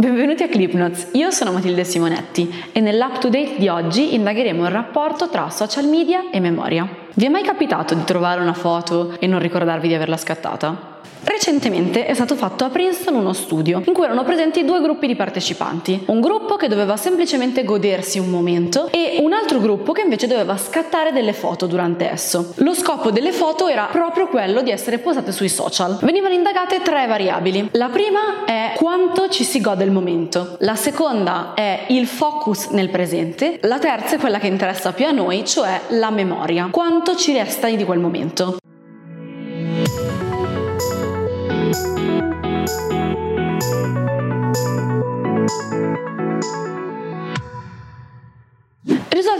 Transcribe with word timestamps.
Benvenuti 0.00 0.42
a 0.42 0.48
ClipNotes, 0.48 1.08
io 1.12 1.30
sono 1.30 1.52
Matilde 1.52 1.84
Simonetti 1.84 2.50
e 2.72 2.80
nell'Up 2.80 3.18
to 3.18 3.28
Date 3.28 3.56
di 3.58 3.68
oggi 3.68 4.14
indagheremo 4.14 4.64
il 4.64 4.70
rapporto 4.70 5.28
tra 5.28 5.50
social 5.50 5.88
media 5.88 6.30
e 6.30 6.40
memoria. 6.40 6.88
Vi 7.12 7.26
è 7.26 7.28
mai 7.28 7.42
capitato 7.42 7.92
di 7.92 8.04
trovare 8.04 8.40
una 8.40 8.54
foto 8.54 9.20
e 9.20 9.26
non 9.26 9.40
ricordarvi 9.40 9.88
di 9.88 9.94
averla 9.94 10.16
scattata? 10.16 10.89
Recentemente 11.22 12.06
è 12.06 12.14
stato 12.14 12.34
fatto 12.34 12.64
a 12.64 12.70
Princeton 12.70 13.14
uno 13.14 13.32
studio 13.32 13.82
in 13.86 13.92
cui 13.92 14.04
erano 14.04 14.24
presenti 14.24 14.64
due 14.64 14.80
gruppi 14.80 15.06
di 15.06 15.16
partecipanti, 15.16 16.04
un 16.06 16.20
gruppo 16.20 16.56
che 16.56 16.68
doveva 16.68 16.96
semplicemente 16.96 17.64
godersi 17.64 18.18
un 18.18 18.28
momento 18.28 18.88
e 18.90 19.18
un 19.20 19.32
altro 19.32 19.58
gruppo 19.58 19.92
che 19.92 20.02
invece 20.02 20.26
doveva 20.26 20.56
scattare 20.56 21.12
delle 21.12 21.32
foto 21.32 21.66
durante 21.66 22.10
esso. 22.10 22.52
Lo 22.56 22.74
scopo 22.74 23.10
delle 23.10 23.32
foto 23.32 23.68
era 23.68 23.88
proprio 23.90 24.28
quello 24.28 24.62
di 24.62 24.70
essere 24.70 24.98
posate 24.98 25.32
sui 25.32 25.48
social. 25.48 25.98
Venivano 26.02 26.34
indagate 26.34 26.80
tre 26.82 27.06
variabili. 27.06 27.68
La 27.72 27.88
prima 27.88 28.44
è 28.44 28.72
quanto 28.76 29.28
ci 29.28 29.44
si 29.44 29.60
gode 29.60 29.84
il 29.84 29.90
momento, 29.90 30.56
la 30.60 30.76
seconda 30.76 31.52
è 31.54 31.84
il 31.88 32.06
focus 32.06 32.68
nel 32.68 32.90
presente, 32.90 33.58
la 33.62 33.78
terza 33.78 34.16
è 34.16 34.18
quella 34.18 34.38
che 34.38 34.46
interessa 34.46 34.92
più 34.92 35.06
a 35.06 35.10
noi, 35.10 35.44
cioè 35.44 35.80
la 35.88 36.10
memoria, 36.10 36.68
quanto 36.70 37.16
ci 37.16 37.32
resta 37.32 37.68
di 37.68 37.84
quel 37.84 37.98
momento. 37.98 38.59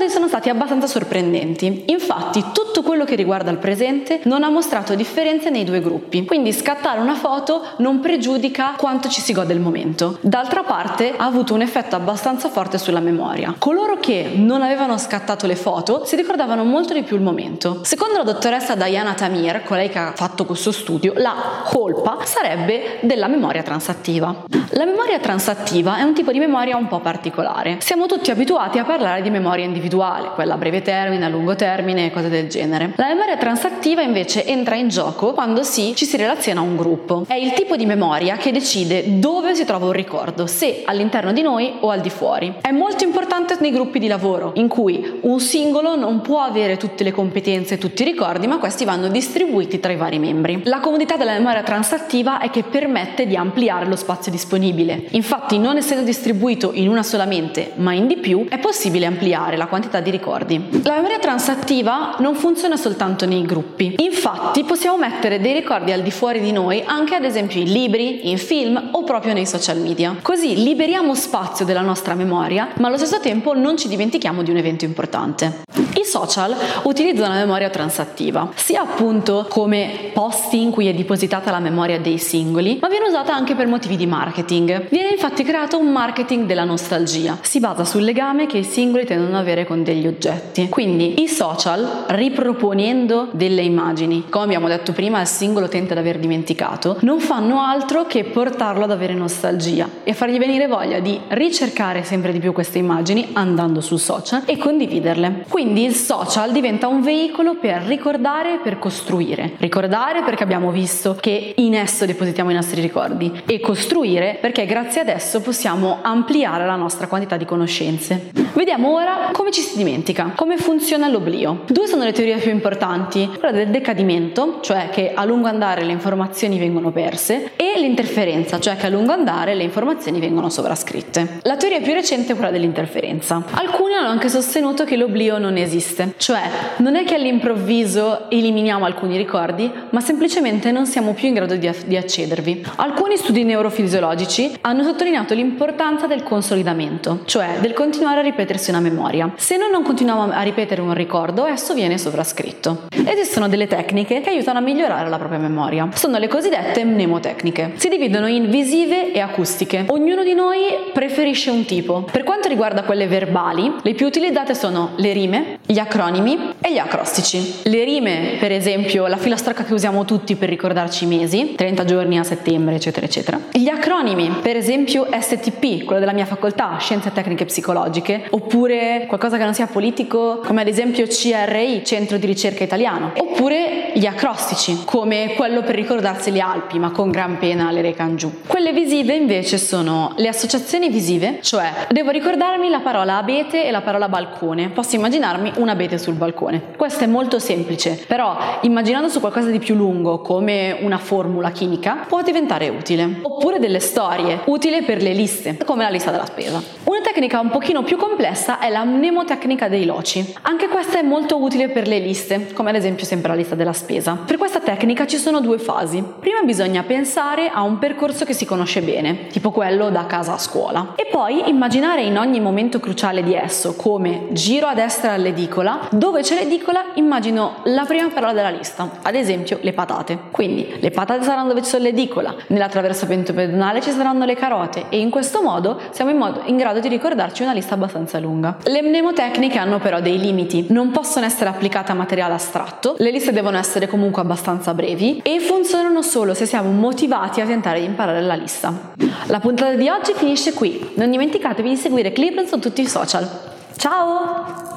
Risultati 0.00 0.10
sono 0.10 0.28
stati 0.28 0.48
abbastanza 0.48 0.86
sorprendenti. 0.86 1.84
Infatti, 2.00 2.42
tutto 2.52 2.82
quello 2.82 3.04
che 3.04 3.14
riguarda 3.14 3.50
il 3.50 3.58
presente 3.58 4.20
non 4.24 4.42
ha 4.42 4.48
mostrato 4.48 4.94
differenze 4.94 5.50
nei 5.50 5.64
due 5.64 5.80
gruppi. 5.80 6.24
Quindi 6.24 6.50
scattare 6.52 6.98
una 6.98 7.14
foto 7.14 7.62
non 7.76 8.00
pregiudica 8.00 8.74
quanto 8.78 9.08
ci 9.08 9.20
si 9.20 9.34
gode 9.34 9.52
il 9.52 9.60
momento. 9.60 10.16
D'altra 10.22 10.62
parte, 10.62 11.14
ha 11.14 11.26
avuto 11.26 11.52
un 11.52 11.60
effetto 11.60 11.96
abbastanza 11.96 12.48
forte 12.48 12.78
sulla 12.78 13.00
memoria. 13.00 13.54
Coloro 13.58 13.98
che 13.98 14.32
non 14.34 14.62
avevano 14.62 14.96
scattato 14.96 15.46
le 15.46 15.56
foto 15.56 16.04
si 16.06 16.16
ricordavano 16.16 16.64
molto 16.64 16.94
di 16.94 17.02
più 17.02 17.16
il 17.16 17.22
momento. 17.22 17.80
Secondo 17.82 18.16
la 18.16 18.24
dottoressa 18.24 18.74
Diana 18.74 19.12
Tamir, 19.12 19.62
colei 19.62 19.90
che 19.90 19.98
ha 19.98 20.12
fatto 20.16 20.46
questo 20.46 20.72
studio, 20.72 21.12
la 21.16 21.34
colpa 21.64 22.18
sarebbe 22.24 22.98
della 23.02 23.28
memoria 23.28 23.62
transattiva. 23.62 24.46
La 24.70 24.84
memoria 24.86 25.18
transattiva 25.18 25.98
è 25.98 26.02
un 26.02 26.14
tipo 26.14 26.32
di 26.32 26.38
memoria 26.38 26.76
un 26.76 26.88
po' 26.88 27.00
particolare. 27.00 27.76
Siamo 27.80 28.06
tutti 28.06 28.30
abituati 28.30 28.78
a 28.78 28.84
parlare 28.84 29.20
di 29.20 29.30
memoria 29.30 29.64
individuale, 29.64 30.30
quella 30.34 30.54
a 30.54 30.56
breve 30.56 30.80
termine, 30.80 31.24
a 31.26 31.28
lungo 31.28 31.54
termine 31.54 31.99
e 32.06 32.10
cose 32.12 32.28
del 32.28 32.48
genere. 32.48 32.92
La 32.96 33.08
memoria 33.08 33.36
transattiva 33.36 34.02
invece 34.02 34.44
entra 34.44 34.74
in 34.74 34.88
gioco 34.88 35.32
quando 35.32 35.62
si, 35.62 35.94
ci 35.94 36.04
si 36.04 36.16
relaziona 36.16 36.60
a 36.60 36.62
un 36.62 36.76
gruppo. 36.76 37.24
È 37.26 37.34
il 37.34 37.52
tipo 37.52 37.76
di 37.76 37.86
memoria 37.86 38.36
che 38.36 38.52
decide 38.52 39.18
dove 39.18 39.54
si 39.54 39.64
trova 39.64 39.86
un 39.86 39.92
ricordo, 39.92 40.46
se 40.46 40.82
all'interno 40.84 41.32
di 41.32 41.42
noi 41.42 41.74
o 41.80 41.90
al 41.90 42.00
di 42.00 42.10
fuori. 42.10 42.54
È 42.60 42.70
molto 42.70 43.04
importante 43.04 43.56
nei 43.60 43.70
gruppi 43.70 43.98
di 43.98 44.06
lavoro, 44.06 44.52
in 44.56 44.68
cui 44.68 45.18
un 45.22 45.40
singolo 45.40 45.96
non 45.96 46.20
può 46.20 46.40
avere 46.40 46.76
tutte 46.76 47.04
le 47.04 47.12
competenze 47.12 47.74
e 47.74 47.78
tutti 47.78 48.02
i 48.02 48.04
ricordi, 48.04 48.46
ma 48.46 48.58
questi 48.58 48.84
vanno 48.84 49.08
distribuiti 49.08 49.80
tra 49.80 49.92
i 49.92 49.96
vari 49.96 50.18
membri. 50.18 50.60
La 50.64 50.80
comodità 50.80 51.16
della 51.16 51.32
memoria 51.32 51.62
transattiva 51.62 52.40
è 52.40 52.50
che 52.50 52.62
permette 52.62 53.26
di 53.26 53.36
ampliare 53.36 53.86
lo 53.86 53.96
spazio 53.96 54.30
disponibile. 54.30 55.06
Infatti, 55.10 55.58
non 55.58 55.76
essendo 55.76 56.04
distribuito 56.04 56.70
in 56.74 56.88
una 56.88 57.02
sola 57.02 57.24
mente, 57.24 57.72
ma 57.76 57.92
in 57.92 58.06
di 58.06 58.16
più, 58.16 58.46
è 58.48 58.58
possibile 58.58 59.06
ampliare 59.06 59.56
la 59.56 59.66
quantità 59.66 60.00
di 60.00 60.10
ricordi. 60.10 60.80
La 60.82 60.94
memoria 60.94 61.18
transattiva 61.18 61.79
non 61.82 62.34
funziona 62.34 62.76
soltanto 62.76 63.26
nei 63.26 63.44
gruppi. 63.44 63.94
Infatti 63.98 64.64
possiamo 64.64 64.98
mettere 64.98 65.40
dei 65.40 65.52
ricordi 65.52 65.92
al 65.92 66.02
di 66.02 66.10
fuori 66.10 66.40
di 66.40 66.52
noi 66.52 66.82
anche 66.84 67.14
ad 67.14 67.24
esempio 67.24 67.60
in 67.60 67.72
libri, 67.72 68.30
in 68.30 68.38
film 68.38 68.90
o 68.92 69.02
proprio 69.04 69.32
nei 69.32 69.46
social 69.46 69.78
media. 69.78 70.16
Così 70.20 70.62
liberiamo 70.62 71.14
spazio 71.14 71.64
della 71.64 71.80
nostra 71.80 72.14
memoria, 72.14 72.68
ma 72.78 72.88
allo 72.88 72.96
stesso 72.96 73.20
tempo 73.20 73.54
non 73.54 73.76
ci 73.76 73.88
dimentichiamo 73.88 74.42
di 74.42 74.50
un 74.50 74.56
evento 74.56 74.84
importante. 74.84 75.62
I 75.94 76.04
social 76.04 76.54
utilizzano 76.84 77.34
la 77.34 77.40
memoria 77.40 77.68
transattiva, 77.68 78.50
sia 78.54 78.82
appunto 78.82 79.46
come 79.48 80.10
posti 80.12 80.62
in 80.62 80.70
cui 80.70 80.86
è 80.86 80.94
depositata 80.94 81.50
la 81.50 81.58
memoria 81.58 81.98
dei 81.98 82.18
singoli, 82.18 82.78
ma 82.80 82.88
viene 82.88 83.06
usata 83.06 83.34
anche 83.34 83.54
per 83.54 83.66
motivi 83.66 83.96
di 83.96 84.06
marketing. 84.06 84.88
Viene 84.88 85.10
infatti 85.10 85.42
creato 85.42 85.78
un 85.78 85.90
marketing 85.90 86.46
della 86.46 86.64
nostalgia. 86.64 87.38
Si 87.42 87.60
basa 87.60 87.84
sul 87.84 88.02
legame 88.02 88.46
che 88.46 88.58
i 88.58 88.64
singoli 88.64 89.04
tendono 89.04 89.36
ad 89.36 89.42
avere 89.42 89.66
con 89.66 89.82
degli 89.82 90.06
oggetti. 90.06 90.68
Quindi 90.68 91.22
i 91.22 91.28
social, 91.28 91.69
riproponendo 92.06 93.28
delle 93.32 93.62
immagini, 93.62 94.24
come 94.28 94.44
abbiamo 94.44 94.68
detto 94.68 94.92
prima, 94.92 95.20
il 95.20 95.26
singolo 95.26 95.68
tenta 95.68 95.94
di 95.94 96.00
aver 96.00 96.18
dimenticato, 96.18 96.96
non 97.00 97.20
fanno 97.20 97.60
altro 97.60 98.06
che 98.06 98.24
portarlo 98.24 98.84
ad 98.84 98.90
avere 98.90 99.14
nostalgia 99.14 99.88
e 100.02 100.12
fargli 100.14 100.38
venire 100.38 100.66
voglia 100.66 101.00
di 101.00 101.20
ricercare 101.28 102.02
sempre 102.02 102.32
di 102.32 102.38
più 102.38 102.52
queste 102.52 102.78
immagini 102.78 103.28
andando 103.32 103.80
sul 103.80 103.98
social 103.98 104.42
e 104.46 104.56
condividerle. 104.56 105.44
Quindi 105.48 105.84
il 105.84 105.94
social 105.94 106.52
diventa 106.52 106.88
un 106.88 107.02
veicolo 107.02 107.56
per 107.56 107.82
ricordare 107.82 108.54
e 108.54 108.58
per 108.58 108.78
costruire. 108.78 109.52
Ricordare 109.58 110.22
perché 110.22 110.42
abbiamo 110.42 110.70
visto 110.70 111.16
che 111.20 111.54
in 111.56 111.74
esso 111.74 112.06
depositiamo 112.06 112.50
i 112.50 112.54
nostri 112.54 112.80
ricordi 112.80 113.42
e 113.46 113.60
costruire 113.60 114.38
perché 114.40 114.66
grazie 114.66 115.02
ad 115.02 115.08
esso 115.08 115.40
possiamo 115.40 115.98
ampliare 116.02 116.66
la 116.66 116.76
nostra 116.76 117.06
quantità 117.06 117.36
di 117.36 117.44
conoscenze. 117.44 118.30
Vediamo 118.54 118.94
ora 118.94 119.30
come 119.32 119.50
ci 119.50 119.60
si 119.60 119.76
dimentica, 119.76 120.32
come 120.34 120.56
funziona 120.56 121.08
l'oblio. 121.08 121.59
Due 121.66 121.86
sono 121.86 122.04
le 122.04 122.12
teorie 122.12 122.36
più 122.36 122.50
importanti, 122.50 123.28
quella 123.38 123.52
del 123.52 123.68
decadimento, 123.68 124.58
cioè 124.60 124.88
che 124.90 125.12
a 125.14 125.24
lungo 125.24 125.48
andare 125.48 125.84
le 125.84 125.92
informazioni 125.92 126.58
vengono 126.58 126.90
perse, 126.90 127.52
e 127.56 127.78
l'interferenza, 127.78 128.58
cioè 128.58 128.76
che 128.76 128.86
a 128.86 128.88
lungo 128.88 129.12
andare 129.12 129.54
le 129.54 129.62
informazioni 129.62 130.20
vengono 130.20 130.48
sovrascritte. 130.48 131.40
La 131.42 131.56
teoria 131.56 131.80
più 131.80 131.92
recente 131.92 132.32
è 132.32 132.34
quella 132.34 132.50
dell'interferenza. 132.50 133.42
Alcuni 133.52 133.94
hanno 133.94 134.08
anche 134.08 134.28
sostenuto 134.28 134.84
che 134.84 134.96
l'oblio 134.96 135.38
non 135.38 135.56
esiste, 135.56 136.14
cioè 136.16 136.42
non 136.76 136.96
è 136.96 137.04
che 137.04 137.14
all'improvviso 137.14 138.30
eliminiamo 138.30 138.84
alcuni 138.84 139.16
ricordi, 139.16 139.70
ma 139.90 140.00
semplicemente 140.00 140.72
non 140.72 140.86
siamo 140.86 141.12
più 141.12 141.28
in 141.28 141.34
grado 141.34 141.56
di, 141.56 141.70
di 141.86 141.96
accedervi. 141.96 142.66
Alcuni 142.76 143.16
studi 143.16 143.44
neurofisiologici 143.44 144.58
hanno 144.62 144.82
sottolineato 144.82 145.34
l'importanza 145.34 146.06
del 146.06 146.22
consolidamento, 146.22 147.20
cioè 147.24 147.58
del 147.60 147.72
continuare 147.72 148.20
a 148.20 148.22
ripetersi 148.22 148.70
una 148.70 148.80
memoria. 148.80 149.32
Se 149.36 149.56
noi 149.56 149.70
non 149.70 149.82
continuiamo 149.82 150.32
a 150.32 150.42
ripetere 150.42 150.80
un 150.80 150.94
ricordo, 150.94 151.46
esso 151.52 151.74
viene 151.74 151.98
sovrascritto. 151.98 152.88
Esistono 153.04 153.48
delle 153.48 153.66
tecniche 153.66 154.20
che 154.20 154.30
aiutano 154.30 154.58
a 154.58 154.62
migliorare 154.62 155.08
la 155.08 155.18
propria 155.18 155.38
memoria. 155.38 155.88
Sono 155.94 156.18
le 156.18 156.28
cosiddette 156.28 156.84
mnemotecniche. 156.84 157.72
Si 157.76 157.88
dividono 157.88 158.26
in 158.26 158.50
visive 158.50 159.12
e 159.12 159.20
acustiche. 159.20 159.84
Ognuno 159.88 160.22
di 160.22 160.34
noi 160.34 160.58
preferisce 160.92 161.50
un 161.50 161.64
tipo. 161.64 162.06
Per 162.10 162.24
quanto 162.24 162.48
riguarda 162.48 162.82
quelle 162.82 163.06
verbali, 163.06 163.72
le 163.82 163.94
più 163.94 164.06
utilizzate 164.06 164.54
sono 164.54 164.90
le 164.96 165.12
rime, 165.12 165.58
gli 165.66 165.78
acronimi 165.78 166.54
e 166.60 166.72
gli 166.72 166.78
acrostici. 166.78 167.60
Le 167.64 167.84
rime, 167.84 168.36
per 168.38 168.52
esempio, 168.52 169.06
la 169.06 169.16
filastrocca 169.16 169.64
che 169.64 169.74
usiamo 169.74 170.04
tutti 170.04 170.36
per 170.36 170.48
ricordarci 170.48 171.04
i 171.04 171.06
mesi, 171.06 171.54
30 171.56 171.84
giorni 171.84 172.18
a 172.18 172.24
settembre, 172.24 172.76
eccetera, 172.76 173.06
eccetera. 173.06 173.40
Gli 173.52 173.68
acronimi, 173.68 174.30
per 174.42 174.56
esempio 174.56 175.06
STP, 175.10 175.84
quello 175.84 176.00
della 176.00 176.12
mia 176.12 176.26
facoltà, 176.26 176.76
Scienze 176.78 177.12
Tecniche 177.12 177.44
Psicologiche, 177.44 178.26
oppure 178.30 179.04
qualcosa 179.06 179.36
che 179.36 179.44
non 179.44 179.54
sia 179.54 179.66
politico, 179.66 180.40
come 180.44 180.60
ad 180.60 180.68
esempio 180.68 181.06
CRI, 181.46 181.82
Centro 181.84 182.18
di 182.18 182.26
Ricerca 182.26 182.64
Italiano, 182.64 183.12
oppure 183.16 183.92
gli 183.94 184.04
acrostici, 184.06 184.82
come 184.84 185.32
quello 185.36 185.62
per 185.62 185.74
ricordarsi 185.74 186.30
le 186.30 186.40
Alpi, 186.40 186.78
ma 186.78 186.90
con 186.90 187.10
gran 187.10 187.38
pena 187.38 187.70
le 187.70 187.80
recano 187.80 188.14
giù. 188.14 188.40
Quelle 188.46 188.72
visive 188.72 189.14
invece 189.14 189.56
sono 189.56 190.12
le 190.16 190.28
associazioni 190.28 190.90
visive, 190.90 191.38
cioè 191.40 191.72
devo 191.88 192.10
ricordarmi 192.10 192.68
la 192.68 192.80
parola 192.80 193.16
abete 193.16 193.64
e 193.64 193.70
la 193.70 193.80
parola 193.80 194.08
balcone. 194.08 194.68
Posso 194.68 194.96
immaginarmi 194.96 195.52
un 195.56 195.68
abete 195.68 195.98
sul 195.98 196.14
balcone. 196.14 196.62
Questo 196.76 197.04
è 197.04 197.06
molto 197.06 197.38
semplice, 197.38 198.02
però 198.06 198.36
immaginando 198.62 199.08
su 199.08 199.20
qualcosa 199.20 199.48
di 199.48 199.58
più 199.58 199.74
lungo, 199.74 200.20
come 200.20 200.76
una 200.80 200.98
formula 200.98 201.50
chimica, 201.50 202.04
può 202.06 202.22
diventare 202.22 202.68
utile. 202.68 203.20
Oppure 203.22 203.58
delle 203.58 203.80
storie, 203.80 204.40
utile 204.44 204.82
per 204.82 205.02
le 205.02 205.14
liste, 205.14 205.56
come 205.64 205.84
la 205.84 205.90
lista 205.90 206.10
della 206.10 206.26
spesa. 206.26 206.62
Una 206.90 207.02
tecnica 207.02 207.38
un 207.38 207.50
pochino 207.50 207.84
più 207.84 207.96
complessa 207.96 208.58
è 208.58 208.68
la 208.68 208.82
mnemotecnica 208.82 209.68
dei 209.68 209.84
loci. 209.84 210.34
Anche 210.42 210.66
questa 210.66 210.98
è 210.98 211.02
molto 211.02 211.40
utile 211.40 211.68
per 211.68 211.86
le 211.86 212.00
liste, 212.00 212.52
come 212.52 212.70
ad 212.70 212.74
esempio 212.74 213.06
sempre 213.06 213.28
la 213.30 213.36
lista 213.36 213.54
della 213.54 213.72
spesa. 213.72 214.18
Per 214.26 214.36
questa 214.50 214.68
tecnica 214.68 215.06
ci 215.06 215.16
sono 215.16 215.40
due 215.40 215.58
fasi. 215.60 216.02
Prima 216.18 216.40
bisogna 216.42 216.82
pensare 216.82 217.50
a 217.50 217.62
un 217.62 217.78
percorso 217.78 218.24
che 218.24 218.32
si 218.32 218.44
conosce 218.44 218.82
bene, 218.82 219.28
tipo 219.28 219.52
quello 219.52 219.90
da 219.90 220.06
casa 220.06 220.32
a 220.32 220.38
scuola, 220.38 220.94
e 220.96 221.06
poi 221.08 221.48
immaginare 221.48 222.02
in 222.02 222.18
ogni 222.18 222.40
momento 222.40 222.80
cruciale 222.80 223.22
di 223.22 223.32
esso, 223.32 223.76
come 223.76 224.26
giro 224.32 224.66
a 224.66 224.74
destra 224.74 225.12
all'edicola, 225.12 225.86
dove 225.92 226.22
c'è 226.22 226.34
l'edicola 226.34 226.86
immagino 226.94 227.58
la 227.66 227.84
prima 227.84 228.08
parola 228.08 228.32
della 228.32 228.48
lista, 228.48 228.90
ad 229.02 229.14
esempio 229.14 229.58
le 229.60 229.72
patate. 229.72 230.18
Quindi 230.32 230.66
le 230.80 230.90
patate 230.90 231.22
saranno 231.22 231.46
dove 231.46 231.60
c'è 231.60 231.78
l'edicola, 231.78 232.34
nell'attraversamento 232.48 233.32
pedonale 233.32 233.80
ci 233.80 233.92
saranno 233.92 234.24
le 234.24 234.34
carote 234.34 234.86
e 234.88 234.98
in 234.98 235.10
questo 235.10 235.42
modo 235.42 235.78
siamo 235.92 236.10
in, 236.10 236.16
modo, 236.16 236.42
in 236.46 236.56
grado 236.56 236.80
di 236.80 236.88
ricordarci 236.88 237.44
una 237.44 237.52
lista 237.52 237.74
abbastanza 237.74 238.18
lunga. 238.18 238.56
Le 238.64 238.82
mnemotecniche 238.82 239.58
hanno 239.58 239.78
però 239.78 240.00
dei 240.00 240.18
limiti, 240.18 240.66
non 240.70 240.90
possono 240.90 241.24
essere 241.24 241.50
applicate 241.50 241.92
a 241.92 241.94
materiale 241.94 242.34
astratto, 242.34 242.96
le 242.98 243.12
liste 243.12 243.30
devono 243.30 243.56
essere 243.56 243.86
comunque 243.86 244.20
abbastanza 244.20 244.38
brevi 244.74 245.20
e 245.22 245.40
funzionano 245.40 246.02
solo 246.02 246.34
se 246.34 246.46
siamo 246.46 246.70
motivati 246.70 247.40
a 247.40 247.46
tentare 247.46 247.80
di 247.80 247.86
imparare 247.86 248.22
la 248.22 248.34
lista. 248.34 248.92
La 249.26 249.40
puntata 249.40 249.74
di 249.74 249.88
oggi 249.88 250.12
finisce 250.14 250.52
qui, 250.52 250.92
non 250.94 251.10
dimenticatevi 251.10 251.68
di 251.68 251.76
seguire 251.76 252.12
Clipland 252.12 252.48
su 252.48 252.58
tutti 252.58 252.80
i 252.80 252.86
social. 252.86 253.28
Ciao! 253.76 254.68